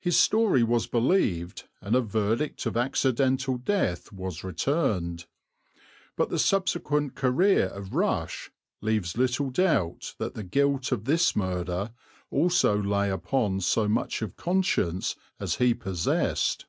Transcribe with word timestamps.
His 0.00 0.18
story 0.18 0.64
was 0.64 0.88
believed 0.88 1.68
and 1.80 1.94
a 1.94 2.00
verdict 2.00 2.66
of 2.66 2.76
accidental 2.76 3.58
death 3.58 4.10
was 4.12 4.42
returned, 4.42 5.26
but 6.16 6.30
the 6.30 6.38
subsequent 6.40 7.14
career 7.14 7.66
of 7.68 7.94
Rush 7.94 8.50
leaves 8.80 9.16
little 9.16 9.50
doubt 9.50 10.16
that 10.18 10.34
the 10.34 10.42
guilt 10.42 10.90
of 10.90 11.04
this 11.04 11.36
murder 11.36 11.92
also 12.28 12.76
lay 12.76 13.08
upon 13.08 13.60
so 13.60 13.86
much 13.86 14.20
of 14.20 14.34
conscience 14.34 15.14
as 15.38 15.54
he 15.62 15.74
possessed. 15.74 16.66